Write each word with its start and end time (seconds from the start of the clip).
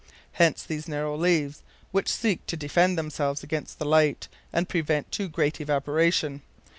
Hence 0.31 0.63
these 0.63 0.87
narrow 0.87 1.15
leaves, 1.15 1.61
which 1.91 2.09
seek 2.11 2.43
to 2.47 2.57
defend 2.57 2.97
themselves 2.97 3.43
against 3.43 3.77
the 3.77 3.85
light, 3.85 4.27
and 4.51 4.67
prevent 4.67 5.11
too 5.11 5.29
great 5.29 5.61
evaporation. 5.61 6.41